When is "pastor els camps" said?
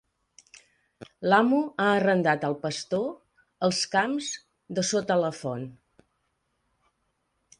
2.63-4.31